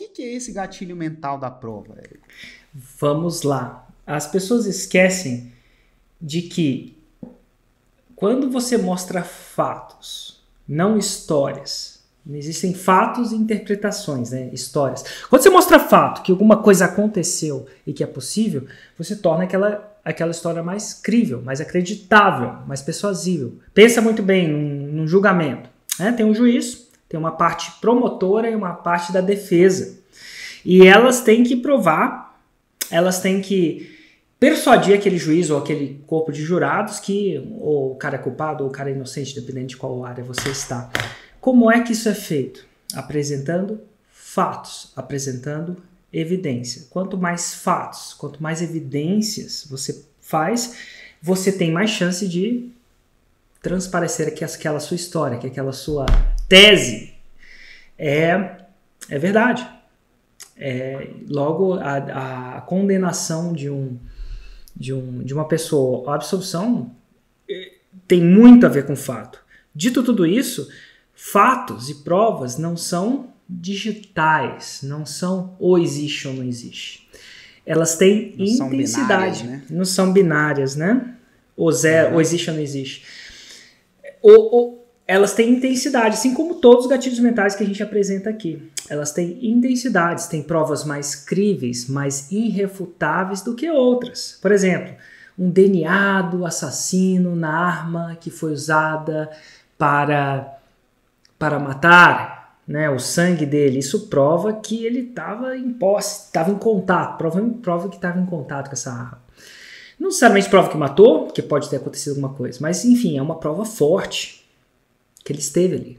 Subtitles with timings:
[0.00, 1.94] que, que é esse gatilho mental da prova?
[2.98, 3.86] Vamos lá.
[4.06, 5.52] As pessoas esquecem
[6.20, 6.96] de que
[8.16, 12.00] quando você mostra fatos, não histórias,
[12.30, 14.50] existem fatos e interpretações, né?
[14.52, 15.04] histórias.
[15.28, 19.96] Quando você mostra fato, que alguma coisa aconteceu e que é possível, você torna aquela,
[20.04, 23.58] aquela história mais crível, mais acreditável, mais persuasível.
[23.74, 25.68] Pensa muito bem num, num julgamento.
[25.98, 26.12] Né?
[26.12, 29.98] Tem um juiz, tem uma parte promotora e uma parte da defesa.
[30.64, 32.40] E elas têm que provar,
[32.88, 33.98] elas têm que
[34.38, 38.70] persuadir aquele juiz ou aquele corpo de jurados que ou o cara é culpado ou
[38.70, 40.88] o cara é inocente, dependendo de qual área você está.
[41.40, 42.64] Como é que isso é feito?
[42.94, 45.78] Apresentando fatos, apresentando
[46.12, 46.86] evidência.
[46.90, 50.76] Quanto mais fatos, quanto mais evidências você faz,
[51.20, 52.70] você tem mais chance de
[53.60, 56.06] transparecer que aquela sua história, que aquela sua
[56.50, 57.14] tese
[57.96, 58.56] é,
[59.08, 59.66] é verdade.
[60.56, 63.98] É, logo, a, a condenação de, um,
[64.76, 66.94] de, um, de uma pessoa, a absolução,
[67.48, 67.72] é,
[68.06, 69.42] tem muito a ver com fato.
[69.74, 70.68] Dito tudo isso,
[71.14, 77.08] fatos e provas não são digitais, não são ou existe ou não existe.
[77.64, 79.62] Elas têm não intensidade, são binárias, né?
[79.70, 81.14] não são binárias, né?
[81.56, 82.14] Ou, zero, uhum.
[82.14, 83.04] ou existe ou não existe.
[84.22, 88.30] Ou, ou, elas têm intensidade, assim como todos os gatilhos mentais que a gente apresenta
[88.30, 88.70] aqui.
[88.88, 94.38] Elas têm intensidades, têm provas mais críveis, mais irrefutáveis do que outras.
[94.40, 94.94] Por exemplo,
[95.36, 99.28] um DNA do assassino na arma que foi usada
[99.76, 100.58] para,
[101.36, 103.80] para matar, né, o sangue dele.
[103.80, 108.26] Isso prova que ele estava em posse, estava em contato, prova, prova que estava em
[108.26, 109.20] contato com essa arma.
[109.98, 113.40] Não necessariamente prova que matou, porque pode ter acontecido alguma coisa, mas enfim, é uma
[113.40, 114.39] prova forte
[115.24, 115.98] que ele esteve ali.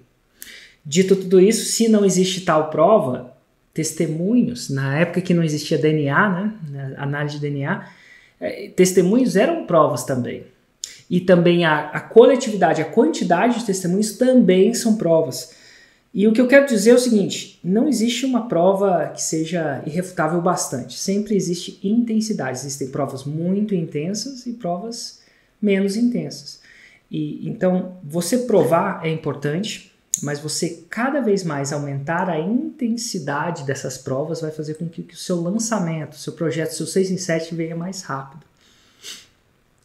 [0.86, 3.36] Dito tudo isso, se não existe tal prova,
[3.74, 6.30] testemunhos, na época que não existia DNA,
[6.70, 7.88] né, análise de DNA,
[8.40, 10.44] é, testemunhos eram provas também.
[11.10, 15.54] E também a, a coletividade, a quantidade de testemunhos também são provas.
[16.14, 19.82] E o que eu quero dizer é o seguinte: não existe uma prova que seja
[19.86, 20.98] irrefutável bastante.
[20.98, 22.58] Sempre existe intensidade.
[22.58, 25.22] Existem provas muito intensas e provas
[25.62, 26.60] menos intensas.
[27.12, 29.92] E então você provar é importante,
[30.24, 35.14] mas você cada vez mais aumentar a intensidade dessas provas vai fazer com que, que
[35.14, 38.46] o seu lançamento, seu projeto, seu 6 em 7 venha mais rápido.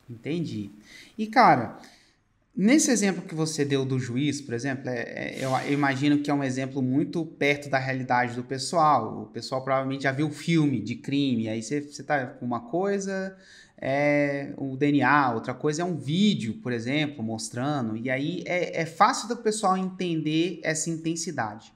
[0.09, 0.71] Entendi.
[1.19, 1.79] E cara,
[2.57, 6.31] nesse exemplo que você deu do juiz, por exemplo, é, é, eu, eu, imagino que
[6.31, 9.23] é um exemplo muito perto da realidade do pessoal.
[9.23, 13.37] O pessoal provavelmente já viu filme de crime, aí você, você tá com uma coisa,
[13.79, 18.87] é o DNA, outra coisa é um vídeo, por exemplo, mostrando, e aí é, é
[18.87, 21.73] fácil do pessoal entender essa intensidade.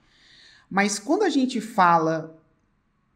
[0.68, 2.38] Mas quando a gente fala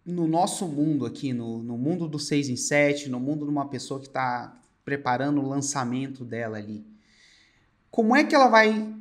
[0.04, 3.68] no nosso mundo aqui, no, no mundo do 6 em 7, no mundo de uma
[3.68, 6.84] pessoa que está preparando o lançamento dela ali,
[7.90, 8.92] como é que ela vai.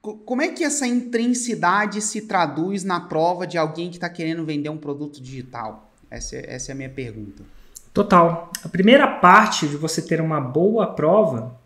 [0.00, 4.70] Como é que essa intensidade se traduz na prova de alguém que está querendo vender
[4.70, 5.92] um produto digital?
[6.10, 7.44] Essa, é, essa é a minha pergunta.
[7.92, 8.50] Total.
[8.64, 11.58] A primeira parte de você ter uma boa prova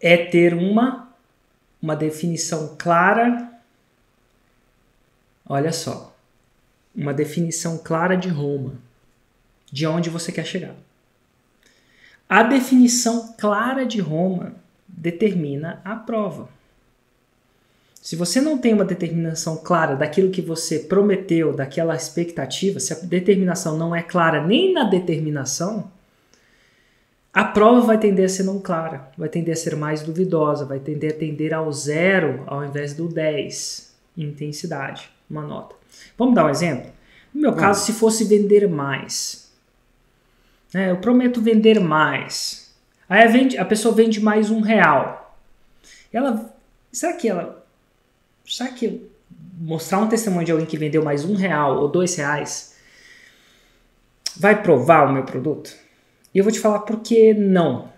[0.00, 1.08] é ter uma,
[1.80, 3.52] uma definição clara.
[5.46, 6.14] Olha só.
[6.94, 8.74] Uma definição clara de Roma.
[9.70, 10.74] De onde você quer chegar.
[12.28, 14.54] A definição clara de Roma
[14.88, 16.48] determina a prova.
[18.04, 22.96] Se você não tem uma determinação clara daquilo que você prometeu, daquela expectativa, se a
[22.96, 25.90] determinação não é clara nem na determinação,
[27.32, 30.80] a prova vai tender a ser não clara, vai tender a ser mais duvidosa, vai
[30.80, 35.74] tender a tender ao zero ao invés do 10 em intensidade, uma nota.
[36.18, 36.92] Vamos dar um exemplo?
[37.32, 39.50] No meu caso, se fosse vender mais,
[40.74, 42.70] né, eu prometo vender mais.
[43.08, 45.34] Aí a, vende, a pessoa vende mais um real.
[46.12, 46.54] Ela,
[46.92, 47.63] será que ela
[48.46, 49.08] será que
[49.58, 52.76] mostrar um testemunho de alguém que vendeu mais um real ou dois reais
[54.36, 55.74] vai provar o meu produto?
[56.34, 57.92] E eu vou te falar por que não.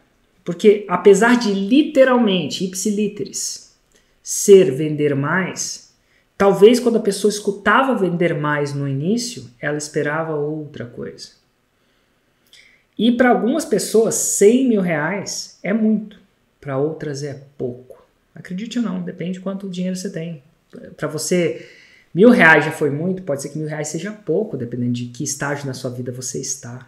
[0.44, 3.74] Porque apesar de literalmente, ipsiliteris,
[4.22, 5.92] ser vender mais,
[6.36, 11.30] talvez quando a pessoa escutava vender mais no início, ela esperava outra coisa.
[12.98, 16.18] E para algumas pessoas, 100 mil reais é muito,
[16.60, 17.95] para outras é pouco.
[18.36, 20.42] Acredite ou não, depende de quanto dinheiro você tem.
[20.96, 21.66] Para você,
[22.14, 25.24] mil reais já foi muito, pode ser que mil reais seja pouco, dependendo de que
[25.24, 26.86] estágio na sua vida você está.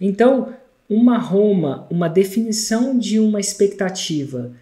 [0.00, 0.54] Então,
[0.88, 4.52] uma Roma, uma definição de uma expectativa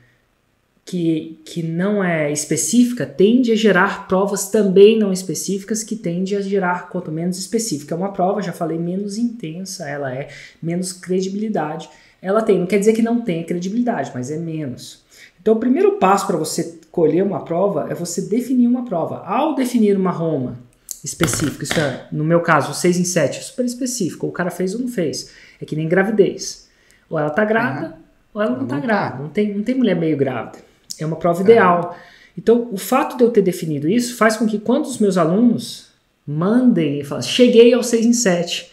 [0.86, 6.40] que, que não é específica tende a gerar provas também não específicas que tende a
[6.40, 7.94] gerar quanto menos específica.
[7.94, 10.28] É uma prova, já falei, menos intensa, ela é
[10.62, 11.88] menos credibilidade.
[12.22, 15.04] Ela tem, não quer dizer que não tenha credibilidade, mas é menos.
[15.46, 19.18] Então, o primeiro passo para você colher uma prova é você definir uma prova.
[19.24, 20.58] Ao definir uma Roma
[21.04, 24.80] específica, isso é, no meu caso, 6 em 7, super específico, o cara fez ou
[24.80, 25.30] não fez.
[25.62, 26.68] É que nem gravidez.
[27.08, 27.96] Ou ela tá grávida,
[28.34, 29.22] ou ela não, não tá grávida.
[29.22, 30.58] Não tem, não tem mulher meio grávida.
[30.98, 31.90] É uma prova ideal.
[31.90, 31.96] Uhum.
[32.36, 35.92] Então, o fato de eu ter definido isso faz com que quando os meus alunos
[36.26, 38.72] mandem e falem, cheguei ao 6 em 7,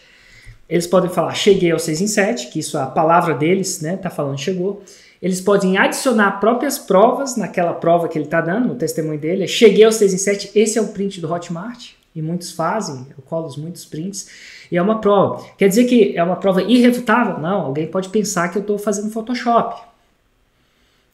[0.68, 3.96] eles podem falar, cheguei ao 6 em 7, que isso é a palavra deles, né?
[3.96, 4.82] Tá falando chegou.
[5.20, 9.46] Eles podem adicionar próprias provas naquela prova que ele está dando, no testemunho dele.
[9.46, 13.22] Cheguei aos 6 em 7, esse é o print do Hotmart, e muitos fazem, eu
[13.24, 14.28] colo muitos prints,
[14.70, 15.44] e é uma prova.
[15.56, 17.38] Quer dizer que é uma prova irrefutável?
[17.38, 19.94] Não, alguém pode pensar que eu estou fazendo Photoshop.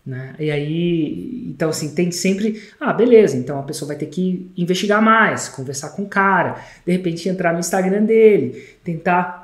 [0.05, 0.35] Né?
[0.38, 5.00] E aí, então assim, tem sempre, ah, beleza, então a pessoa vai ter que investigar
[5.00, 9.40] mais, conversar com o cara, de repente entrar no Instagram dele, tentar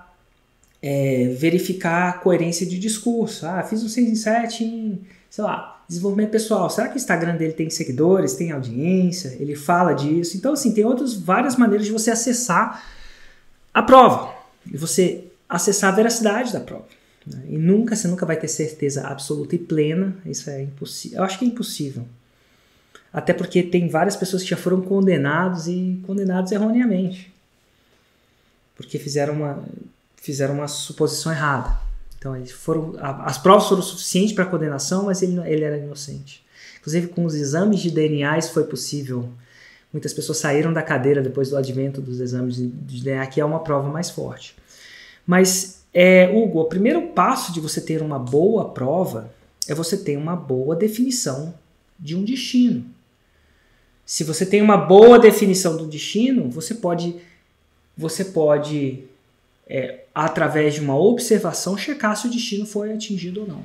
[0.82, 3.46] é, verificar a coerência de discurso.
[3.46, 5.00] Ah, fiz um 6 em 7 em,
[5.30, 6.68] sei lá, desenvolvimento pessoal.
[6.68, 9.36] Será que o Instagram dele tem seguidores, tem audiência?
[9.40, 10.36] Ele fala disso?
[10.36, 12.84] Então, assim, tem outras várias maneiras de você acessar
[13.72, 14.34] a prova
[14.70, 16.86] e você acessar a veracidade da prova.
[17.26, 17.42] Né?
[17.50, 20.16] E nunca, você nunca vai ter certeza absoluta e plena.
[20.24, 21.18] Isso é impossível.
[21.18, 22.06] Eu acho que é impossível.
[23.12, 27.32] Até porque tem várias pessoas que já foram condenados e condenados erroneamente.
[28.76, 29.64] Porque fizeram uma
[30.16, 31.78] fizeram uma suposição errada.
[32.18, 36.44] Então eles foram, as provas foram suficientes para condenação, mas ele, ele era inocente.
[36.80, 39.28] Inclusive com os exames de DNA isso foi possível.
[39.92, 43.60] Muitas pessoas saíram da cadeira depois do advento dos exames de DNA, que é uma
[43.60, 44.56] prova mais forte.
[45.26, 49.32] Mas, é, Hugo, o primeiro passo de você ter uma boa prova
[49.68, 51.54] é você ter uma boa definição
[51.98, 52.84] de um destino.
[54.04, 57.16] Se você tem uma boa definição do destino, você pode,
[57.96, 59.04] você pode
[59.68, 63.62] é, através de uma observação, checar se o destino foi atingido ou não.